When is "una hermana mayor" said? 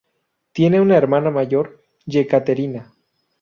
0.81-1.83